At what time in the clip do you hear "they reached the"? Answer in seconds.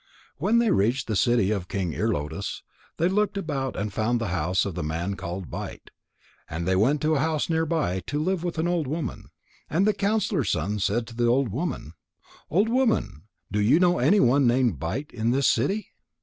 0.57-1.15